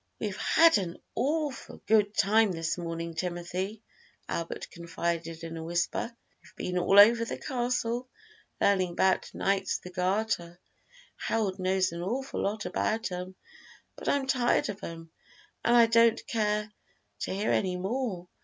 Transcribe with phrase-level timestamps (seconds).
[0.19, 3.83] "We've had an awful good time this morning, Timothy,"
[4.27, 8.09] Albert confided in a whisper; "we've been all over the castle,
[8.59, 10.59] learning 'bout Knights of the Garter.
[11.17, 13.35] Harold knows an awful lot about 'em,
[13.95, 15.11] but I'm tired of 'em,
[15.63, 16.73] an' I don't care
[17.19, 18.27] to hear any more.